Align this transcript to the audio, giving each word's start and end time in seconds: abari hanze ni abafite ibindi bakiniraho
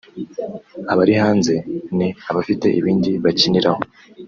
abari 0.91 1.13
hanze 1.21 1.53
ni 1.97 2.07
abafite 2.29 2.67
ibindi 2.79 3.11
bakiniraho 3.23 3.81